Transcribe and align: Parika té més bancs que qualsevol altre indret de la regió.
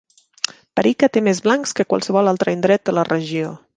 Parika 0.79 1.09
té 1.17 1.23
més 1.27 1.41
bancs 1.49 1.75
que 1.81 1.85
qualsevol 1.93 2.33
altre 2.33 2.57
indret 2.59 2.87
de 2.91 2.97
la 3.01 3.05
regió. 3.11 3.53